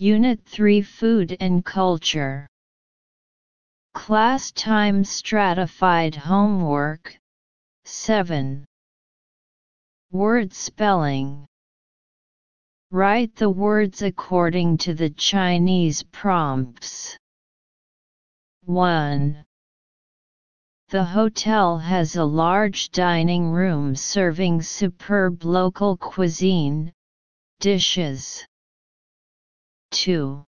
Unit 0.00 0.40
3 0.44 0.80
Food 0.80 1.36
and 1.40 1.64
Culture 1.64 2.46
Class 3.94 4.52
Time 4.52 5.02
Stratified 5.02 6.14
Homework 6.14 7.18
7 7.84 8.64
Word 10.12 10.52
Spelling 10.52 11.48
Write 12.92 13.34
the 13.34 13.50
words 13.50 14.02
according 14.02 14.78
to 14.78 14.94
the 14.94 15.10
Chinese 15.10 16.04
prompts. 16.04 17.18
1. 18.66 19.44
The 20.90 21.04
hotel 21.04 21.76
has 21.76 22.14
a 22.14 22.24
large 22.24 22.92
dining 22.92 23.50
room 23.50 23.96
serving 23.96 24.62
superb 24.62 25.42
local 25.42 25.96
cuisine, 25.96 26.92
dishes. 27.58 28.46
2. 29.90 30.44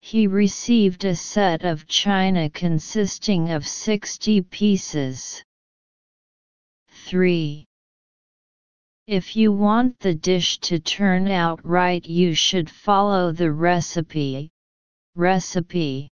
He 0.00 0.26
received 0.26 1.04
a 1.04 1.14
set 1.14 1.64
of 1.64 1.86
china 1.86 2.50
consisting 2.50 3.50
of 3.50 3.66
60 3.66 4.42
pieces. 4.42 5.44
3. 6.88 7.64
If 9.06 9.36
you 9.36 9.52
want 9.52 9.98
the 10.00 10.14
dish 10.14 10.58
to 10.58 10.78
turn 10.78 11.28
out 11.28 11.64
right 11.64 12.04
you 12.04 12.34
should 12.34 12.68
follow 12.68 13.32
the 13.32 13.52
recipe. 13.52 14.50
Recipe 15.14 16.08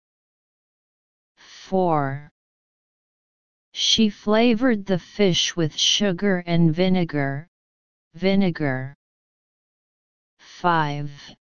4. 1.36 2.30
She 3.72 4.08
flavored 4.08 4.86
the 4.86 4.98
fish 4.98 5.54
with 5.54 5.76
sugar 5.76 6.42
and 6.46 6.74
vinegar. 6.74 7.48
Vinegar 8.14 8.94
5. 10.38 11.36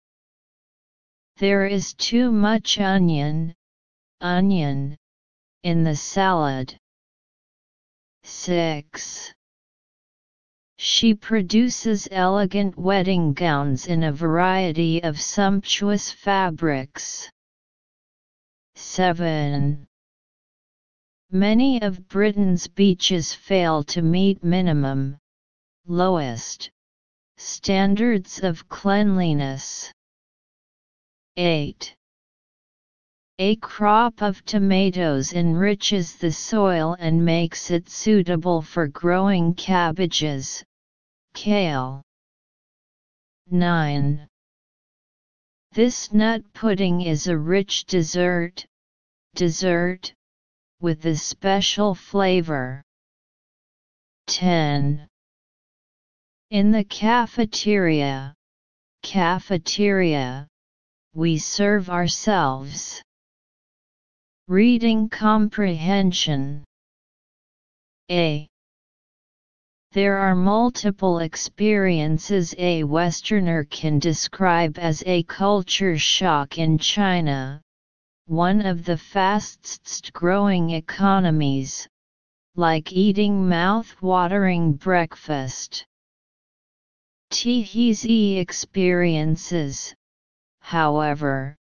There 1.42 1.66
is 1.66 1.92
too 1.94 2.30
much 2.30 2.78
onion, 2.78 3.56
onion, 4.20 4.96
in 5.64 5.82
the 5.82 5.96
salad. 5.96 6.78
6. 8.22 9.34
She 10.76 11.14
produces 11.14 12.06
elegant 12.12 12.78
wedding 12.78 13.32
gowns 13.32 13.88
in 13.88 14.04
a 14.04 14.12
variety 14.12 15.02
of 15.02 15.20
sumptuous 15.20 16.12
fabrics. 16.12 17.28
7. 18.76 19.88
Many 21.32 21.82
of 21.82 22.06
Britain's 22.06 22.68
beaches 22.68 23.34
fail 23.34 23.82
to 23.82 24.00
meet 24.00 24.44
minimum, 24.44 25.18
lowest, 25.86 26.70
standards 27.36 28.38
of 28.38 28.68
cleanliness. 28.68 29.92
8. 31.36 31.96
A 33.38 33.56
crop 33.56 34.20
of 34.22 34.44
tomatoes 34.44 35.32
enriches 35.32 36.16
the 36.16 36.30
soil 36.30 36.94
and 36.98 37.24
makes 37.24 37.70
it 37.70 37.88
suitable 37.88 38.60
for 38.60 38.86
growing 38.86 39.54
cabbages, 39.54 40.62
Kale 41.34 42.02
9. 43.50 44.28
This 45.72 46.12
nut 46.12 46.42
pudding 46.52 47.00
is 47.00 47.26
a 47.26 47.38
rich 47.38 47.86
dessert, 47.86 48.66
dessert, 49.34 50.12
with 50.80 51.06
a 51.06 51.16
special 51.16 51.94
flavor. 51.94 52.82
10. 54.26 55.08
In 56.50 56.70
the 56.70 56.84
cafeteria, 56.84 58.34
cafeteria, 59.02 60.46
we 61.14 61.36
serve 61.38 61.90
ourselves. 61.90 63.02
Reading 64.48 65.08
comprehension. 65.08 66.64
A. 68.10 68.48
There 69.92 70.16
are 70.16 70.34
multiple 70.34 71.18
experiences 71.18 72.54
a 72.56 72.82
Westerner 72.84 73.64
can 73.64 73.98
describe 73.98 74.78
as 74.78 75.02
a 75.04 75.22
culture 75.24 75.98
shock 75.98 76.56
in 76.58 76.78
China, 76.78 77.60
one 78.26 78.64
of 78.64 78.86
the 78.86 78.96
fastest 78.96 80.14
growing 80.14 80.70
economies, 80.70 81.86
like 82.56 82.92
eating 82.92 83.46
mouth-watering 83.46 84.72
breakfast. 84.72 85.84
Tihi's 87.30 88.04
experiences, 88.04 89.94
however, 90.62 91.56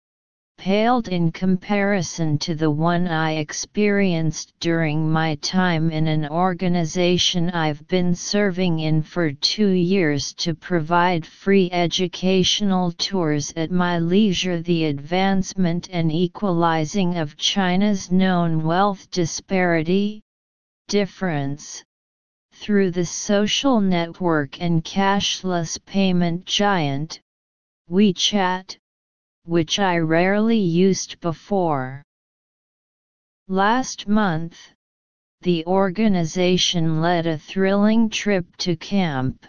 paled 0.57 1.07
in 1.07 1.31
comparison 1.31 2.37
to 2.37 2.55
the 2.55 2.69
one 2.69 3.07
I 3.07 3.33
experienced 3.35 4.53
during 4.59 5.09
my 5.09 5.35
time 5.35 5.91
in 5.91 6.07
an 6.07 6.27
organization 6.27 7.51
I've 7.51 7.87
been 7.87 8.15
serving 8.15 8.79
in 8.79 9.03
for 9.03 9.31
two 9.31 9.69
years 9.69 10.33
to 10.33 10.55
provide 10.55 11.25
free 11.25 11.69
educational 11.71 12.91
tours 12.91 13.53
at 13.55 13.71
my 13.71 13.99
leisure. 13.99 14.61
The 14.61 14.85
advancement 14.85 15.87
and 15.91 16.11
equalizing 16.11 17.17
of 17.17 17.37
China's 17.37 18.11
known 18.11 18.63
wealth 18.63 19.09
disparity, 19.11 20.21
difference, 20.87 21.83
through 22.51 22.91
the 22.91 23.05
social 23.05 23.79
network 23.79 24.59
and 24.59 24.83
cashless 24.83 25.77
payment 25.85 26.45
giant, 26.45 27.21
WeChat, 27.89 28.77
which 29.47 29.79
I 29.79 29.97
rarely 29.99 30.59
used 30.59 31.21
before. 31.21 32.03
Last 33.47 34.05
month, 34.05 34.73
the 35.41 35.65
organization 35.65 36.99
led 37.01 37.25
a 37.25 37.37
thrilling 37.37 38.09
trip 38.09 38.45
to 38.57 38.75
camp. 38.75 39.45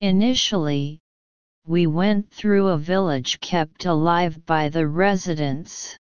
Initially, 0.00 0.98
we 1.64 1.86
went 1.86 2.28
through 2.32 2.68
a 2.68 2.78
village 2.78 3.38
kept 3.38 3.84
alive 3.84 4.44
by 4.46 4.68
the 4.68 4.88
residents. 4.88 5.96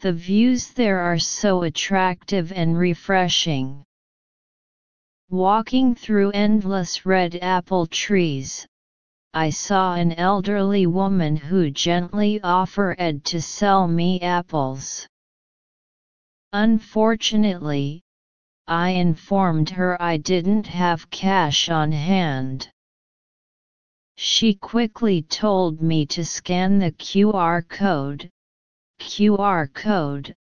The 0.00 0.12
views 0.12 0.72
there 0.72 0.98
are 0.98 1.20
so 1.20 1.62
attractive 1.62 2.50
and 2.50 2.76
refreshing. 2.76 3.84
Walking 5.30 5.94
through 5.94 6.32
endless 6.32 7.06
red 7.06 7.36
apple 7.36 7.86
trees, 7.86 8.66
I 9.38 9.50
saw 9.50 9.92
an 9.92 10.12
elderly 10.12 10.86
woman 10.86 11.36
who 11.36 11.70
gently 11.70 12.40
offered 12.40 13.22
to 13.26 13.42
sell 13.42 13.86
me 13.86 14.18
apples. 14.22 15.06
Unfortunately, 16.54 18.00
I 18.66 18.92
informed 18.92 19.68
her 19.68 20.00
I 20.00 20.16
didn't 20.16 20.66
have 20.68 21.10
cash 21.10 21.68
on 21.68 21.92
hand. 21.92 22.70
She 24.16 24.54
quickly 24.54 25.20
told 25.20 25.82
me 25.82 26.06
to 26.06 26.24
scan 26.24 26.78
the 26.78 26.92
QR 26.92 27.68
code, 27.68 28.30
QR 28.98 29.70
code, 29.70 30.34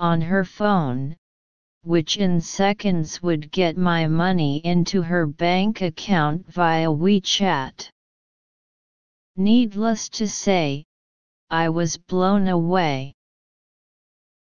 on 0.00 0.20
her 0.20 0.44
phone, 0.44 1.14
which 1.82 2.16
in 2.16 2.40
seconds 2.40 3.22
would 3.22 3.52
get 3.52 3.76
my 3.76 4.08
money 4.08 4.56
into 4.64 5.02
her 5.02 5.24
bank 5.24 5.82
account 5.82 6.52
via 6.52 6.88
WeChat. 6.88 7.90
Needless 9.36 10.08
to 10.10 10.28
say, 10.28 10.84
I 11.50 11.68
was 11.68 11.96
blown 11.96 12.46
away. 12.46 13.14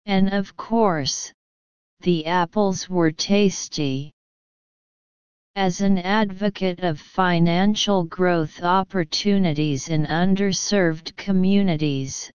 And 0.05 0.33
of 0.33 0.57
course, 0.57 1.31
the 2.01 2.25
apples 2.25 2.89
were 2.89 3.11
tasty. 3.11 4.11
As 5.55 5.79
an 5.79 5.97
advocate 5.99 6.81
of 6.81 6.99
financial 6.99 8.03
growth 8.03 8.61
opportunities 8.61 9.87
in 9.87 10.05
underserved 10.05 11.15
communities, 11.15 12.29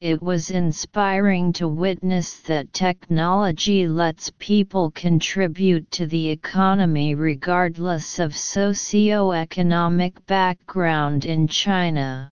it 0.00 0.20
was 0.20 0.50
inspiring 0.50 1.54
to 1.54 1.66
witness 1.66 2.40
that 2.40 2.70
technology 2.74 3.88
lets 3.88 4.30
people 4.38 4.90
contribute 4.90 5.90
to 5.90 6.06
the 6.06 6.28
economy 6.28 7.14
regardless 7.14 8.18
of 8.18 8.36
socio-economic 8.36 10.26
background 10.26 11.24
in 11.24 11.48
China. 11.48 12.30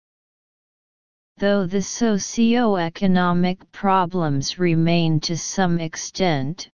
Though 1.38 1.66
the 1.66 1.82
socio-economic 1.82 3.72
problems 3.72 4.58
remain 4.60 5.18
to 5.20 5.36
some 5.36 5.80
extent, 5.80 6.70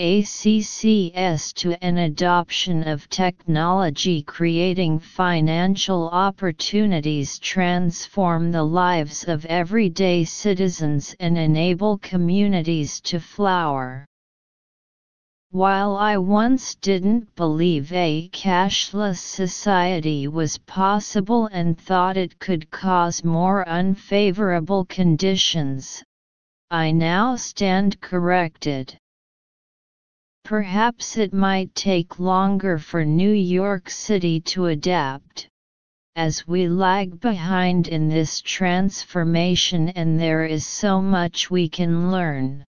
ACCS 0.00 1.52
to 1.52 1.84
an 1.84 1.98
adoption 1.98 2.88
of 2.88 3.06
technology 3.10 4.22
creating 4.22 4.98
financial 4.98 6.08
opportunities 6.08 7.38
transform 7.38 8.50
the 8.50 8.62
lives 8.62 9.28
of 9.28 9.44
everyday 9.44 10.24
citizens 10.24 11.14
and 11.20 11.36
enable 11.36 11.98
communities 11.98 12.98
to 13.02 13.20
flower. 13.20 14.06
While 15.50 15.96
I 15.98 16.16
once 16.16 16.76
didn't 16.76 17.34
believe 17.34 17.92
a 17.92 18.30
cashless 18.32 19.20
society 19.20 20.28
was 20.28 20.56
possible 20.56 21.44
and 21.52 21.78
thought 21.78 22.16
it 22.16 22.38
could 22.38 22.70
cause 22.70 23.22
more 23.22 23.68
unfavorable 23.68 24.86
conditions, 24.86 26.02
I 26.70 26.90
now 26.90 27.36
stand 27.36 28.00
corrected. 28.00 28.96
Perhaps 30.44 31.16
it 31.16 31.32
might 31.32 31.74
take 31.74 32.18
longer 32.18 32.78
for 32.78 33.04
New 33.04 33.32
York 33.32 33.88
City 33.88 34.40
to 34.40 34.66
adapt, 34.66 35.48
as 36.16 36.46
we 36.48 36.66
lag 36.68 37.20
behind 37.20 37.86
in 37.86 38.08
this 38.08 38.40
transformation 38.40 39.90
and 39.90 40.18
there 40.18 40.44
is 40.44 40.66
so 40.66 41.00
much 41.00 41.50
we 41.50 41.68
can 41.68 42.10
learn. 42.10 42.64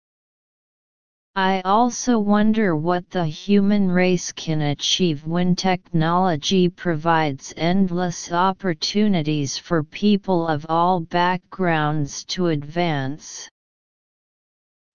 I 1.38 1.60
also 1.66 2.18
wonder 2.18 2.74
what 2.74 3.10
the 3.10 3.26
human 3.26 3.90
race 3.90 4.32
can 4.32 4.62
achieve 4.62 5.26
when 5.26 5.54
technology 5.54 6.70
provides 6.70 7.52
endless 7.58 8.32
opportunities 8.32 9.58
for 9.58 9.84
people 9.84 10.48
of 10.48 10.64
all 10.70 11.00
backgrounds 11.00 12.24
to 12.24 12.46
advance. 12.46 13.50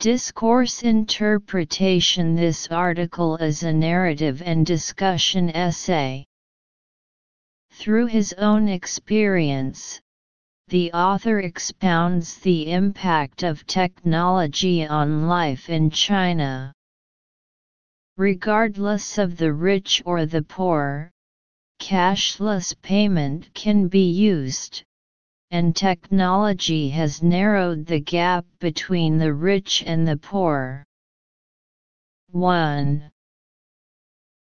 Discourse 0.01 0.81
interpretation 0.81 2.33
This 2.33 2.67
article 2.69 3.37
is 3.37 3.61
a 3.61 3.71
narrative 3.71 4.41
and 4.41 4.65
discussion 4.65 5.51
essay. 5.51 6.25
Through 7.69 8.07
his 8.07 8.33
own 8.33 8.67
experience, 8.67 10.01
the 10.69 10.91
author 10.91 11.41
expounds 11.41 12.39
the 12.39 12.71
impact 12.71 13.43
of 13.43 13.67
technology 13.67 14.87
on 14.87 15.27
life 15.27 15.69
in 15.69 15.91
China. 15.91 16.73
Regardless 18.17 19.19
of 19.19 19.37
the 19.37 19.53
rich 19.53 20.01
or 20.03 20.25
the 20.25 20.41
poor, 20.41 21.11
cashless 21.77 22.73
payment 22.81 23.53
can 23.53 23.87
be 23.87 24.09
used, 24.09 24.83
and 25.51 25.75
technology 25.75 26.89
has 26.89 27.21
narrowed 27.21 27.85
the 27.85 27.99
gap 27.99 28.45
between 28.59 29.17
the 29.17 29.33
rich 29.33 29.83
and 29.85 30.07
the 30.07 30.15
poor. 30.15 30.85
1. 32.29 33.11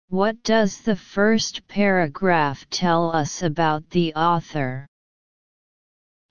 What 0.08 0.43
does 0.43 0.81
the 0.81 0.97
first 0.97 1.67
paragraph 1.69 2.69
tell 2.70 3.14
us 3.14 3.43
about 3.43 3.88
the 3.91 4.12
author? 4.14 4.88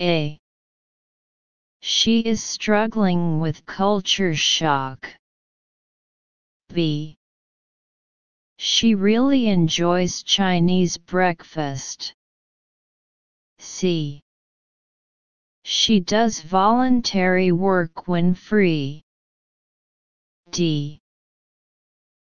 A. 0.01 0.37
She 1.79 2.19
is 2.19 2.43
struggling 2.43 3.39
with 3.39 3.65
culture 3.65 4.35
shock. 4.35 5.07
B. 6.73 7.15
She 8.57 8.93
really 8.93 9.47
enjoys 9.47 10.21
Chinese 10.21 10.97
breakfast. 10.97 12.13
C. 13.59 14.24
She 15.67 15.99
does 15.99 16.41
voluntary 16.41 17.51
work 17.51 18.07
when 18.07 18.35
free. 18.35 19.01
D. 20.51 20.99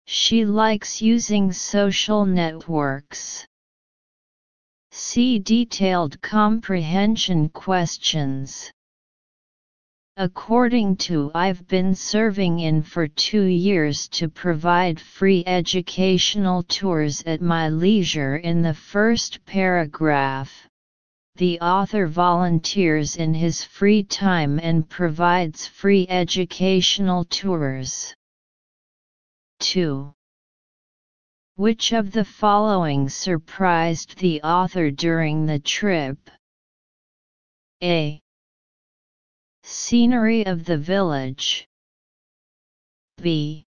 She 0.04 0.44
likes 0.44 1.00
using 1.00 1.52
social 1.52 2.26
networks. 2.26 3.46
See 4.90 5.38
detailed 5.38 6.20
comprehension 6.20 7.50
questions. 7.50 8.68
According 10.16 10.96
to 11.06 11.30
I've 11.32 11.68
been 11.68 11.94
serving 11.94 12.58
in 12.58 12.82
for 12.82 13.06
two 13.06 13.44
years 13.44 14.08
to 14.08 14.28
provide 14.28 14.98
free 14.98 15.44
educational 15.46 16.64
tours 16.64 17.22
at 17.26 17.40
my 17.40 17.68
leisure 17.68 18.38
in 18.38 18.62
the 18.62 18.74
first 18.74 19.44
paragraph. 19.46 20.66
The 21.40 21.58
author 21.60 22.06
volunteers 22.06 23.16
in 23.16 23.32
his 23.32 23.64
free 23.64 24.02
time 24.02 24.60
and 24.60 24.86
provides 24.86 25.66
free 25.66 26.06
educational 26.06 27.24
tours. 27.24 28.14
2. 29.60 30.12
Which 31.54 31.94
of 31.94 32.12
the 32.12 32.26
following 32.26 33.08
surprised 33.08 34.18
the 34.18 34.42
author 34.42 34.90
during 34.90 35.46
the 35.46 35.58
trip? 35.58 36.18
A. 37.82 38.20
Scenery 39.62 40.44
of 40.44 40.66
the 40.66 40.76
village. 40.76 41.66
B. 43.16 43.64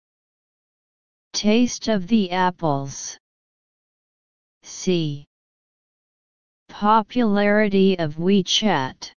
Taste 1.33 1.89
of 1.89 2.07
the 2.07 2.31
apples. 2.31 3.17
C. 4.63 5.26
Popularity 6.69 7.97
of 7.97 8.15
WeChat. 8.15 9.11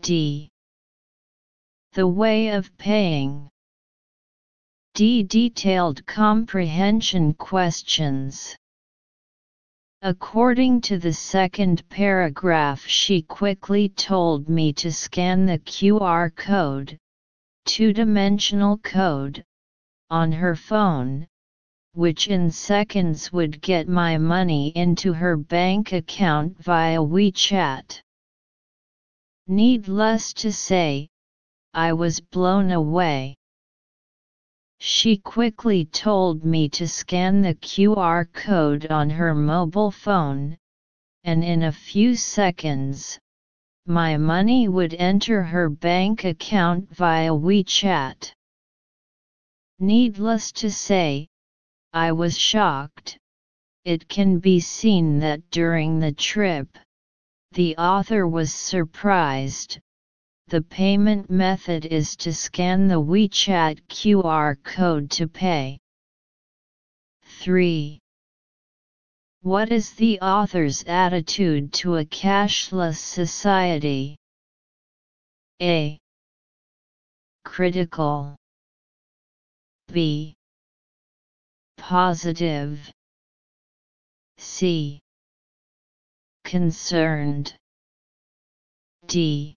D. 0.00 0.50
The 1.92 2.06
way 2.06 2.48
of 2.48 2.76
paying. 2.76 3.50
D. 4.94 5.22
Detailed 5.22 6.06
comprehension 6.06 7.34
questions. 7.34 8.56
According 10.02 10.82
to 10.82 10.98
the 10.98 11.14
second 11.14 11.88
paragraph, 11.88 12.84
she 12.86 13.22
quickly 13.22 13.88
told 13.88 14.48
me 14.48 14.72
to 14.74 14.92
scan 14.92 15.46
the 15.46 15.58
QR 15.58 16.34
code, 16.36 16.98
two 17.64 17.92
dimensional 17.92 18.76
code, 18.76 19.42
on 20.10 20.30
her 20.30 20.54
phone, 20.54 21.26
which 21.94 22.26
in 22.26 22.50
seconds 22.50 23.32
would 23.32 23.60
get 23.60 23.88
my 23.88 24.18
money 24.18 24.72
into 24.74 25.12
her 25.12 25.36
bank 25.36 25.92
account 25.92 26.58
via 26.58 26.98
WeChat. 26.98 28.00
Needless 29.46 30.32
to 30.34 30.52
say, 30.52 31.08
I 31.72 31.92
was 31.92 32.20
blown 32.20 32.72
away. 32.72 33.36
She 34.80 35.18
quickly 35.18 35.84
told 35.84 36.44
me 36.44 36.68
to 36.70 36.88
scan 36.88 37.42
the 37.42 37.54
QR 37.54 38.30
code 38.32 38.90
on 38.90 39.08
her 39.10 39.34
mobile 39.34 39.92
phone, 39.92 40.58
and 41.22 41.44
in 41.44 41.62
a 41.62 41.72
few 41.72 42.16
seconds, 42.16 43.18
my 43.86 44.16
money 44.16 44.66
would 44.66 44.94
enter 44.94 45.42
her 45.42 45.68
bank 45.68 46.24
account 46.24 46.90
via 46.90 47.30
WeChat. 47.30 48.32
Needless 49.78 50.50
to 50.52 50.70
say, 50.70 51.28
I 51.94 52.10
was 52.10 52.36
shocked. 52.36 53.18
It 53.84 54.08
can 54.08 54.40
be 54.40 54.58
seen 54.58 55.20
that 55.20 55.48
during 55.52 56.00
the 56.00 56.10
trip, 56.10 56.76
the 57.52 57.76
author 57.76 58.26
was 58.26 58.52
surprised, 58.52 59.78
the 60.48 60.60
payment 60.60 61.30
method 61.30 61.86
is 61.86 62.16
to 62.16 62.34
scan 62.34 62.88
the 62.88 63.00
WeChat 63.00 63.80
QR 63.86 64.60
code 64.64 65.08
to 65.12 65.28
pay. 65.28 65.78
3. 67.22 68.00
What 69.42 69.70
is 69.70 69.92
the 69.92 70.18
author's 70.20 70.82
attitude 70.88 71.72
to 71.74 71.98
a 71.98 72.04
cashless 72.04 72.98
society? 72.98 74.16
A. 75.62 75.96
Critical. 77.44 78.34
B. 79.92 80.34
Positive. 81.76 82.90
C. 84.38 85.00
Concerned. 86.44 87.56
D. 89.06 89.54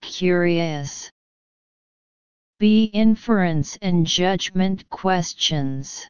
Curious. 0.00 1.10
B. 2.58 2.84
Inference 2.92 3.76
and 3.82 4.06
judgment 4.06 4.88
questions. 4.88 6.06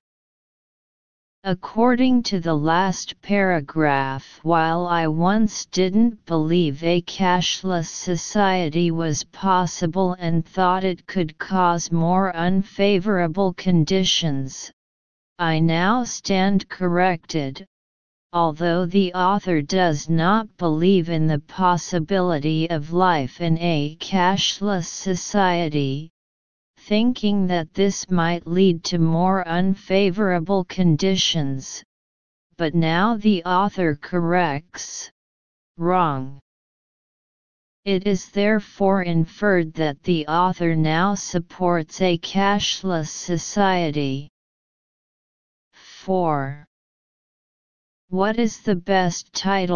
According 1.49 2.25
to 2.25 2.41
the 2.41 2.57
last 2.57 3.23
paragraph, 3.23 4.41
while 4.43 4.85
I 4.85 5.07
once 5.07 5.65
didn't 5.67 6.26
believe 6.26 6.83
a 6.83 7.03
cashless 7.03 7.88
society 7.88 8.91
was 8.91 9.23
possible 9.23 10.15
and 10.19 10.45
thought 10.45 10.83
it 10.83 11.07
could 11.07 11.38
cause 11.38 11.93
more 11.93 12.35
unfavorable 12.35 13.53
conditions, 13.53 14.73
I 15.38 15.61
now 15.61 16.03
stand 16.03 16.69
corrected, 16.69 17.65
Although 18.33 18.87
the 18.87 19.15
author 19.15 19.62
does 19.62 20.11
not 20.11 20.57
believe 20.57 21.09
in 21.09 21.29
the 21.29 21.38
possibility 21.38 22.69
of 22.69 22.93
life 22.93 23.41
in 23.41 23.57
a 23.59 23.97
cashless 24.00 24.88
society, 24.88 26.11
thinking 26.87 27.49
that 27.49 27.75
this 27.75 28.09
might 28.09 28.47
lead 28.47 28.85
to 28.85 28.97
more 28.97 29.47
unfavorable 29.49 30.64
conditions, 30.66 31.83
but 32.57 32.76
now 32.76 33.16
the 33.16 33.43
author 33.43 33.97
corrects, 33.97 35.11
wrong. 35.76 36.38
It 37.85 38.07
is 38.07 38.31
therefore 38.31 39.02
inferred 39.02 39.75
that 39.75 40.00
the 40.05 40.28
author 40.28 40.76
now 40.76 41.16
supports 41.16 42.00
a 42.00 42.19
cashless 42.19 43.11
society. 43.11 44.28
4. 45.73 46.64
What 48.11 48.38
is 48.38 48.61
the 48.61 48.76
best 48.76 49.33
title 49.33 49.75